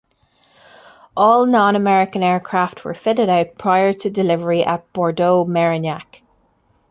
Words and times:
All 1.15 1.45
non-American 1.45 2.23
aircraft 2.23 2.83
were 2.83 2.95
fitted 2.95 3.29
out 3.29 3.59
prior 3.59 3.93
to 3.93 4.09
delivery 4.09 4.63
at 4.63 4.91
Bordeaux-Merignac. 4.93 6.23